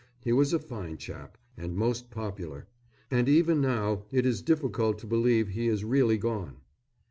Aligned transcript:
He 0.23 0.33
was 0.33 0.51
a 0.51 0.57
fine 0.57 0.97
chap, 0.97 1.37
and 1.55 1.75
most 1.75 2.09
popular, 2.09 2.65
and 3.11 3.29
even 3.29 3.61
now 3.61 4.05
it 4.11 4.25
is 4.25 4.41
difficult 4.41 4.97
to 4.97 5.05
believe 5.05 5.49
he 5.49 5.67
is 5.67 5.83
really 5.85 6.17
gone. 6.17 6.55